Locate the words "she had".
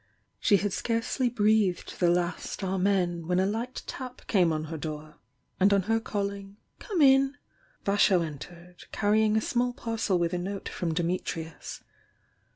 0.39-0.73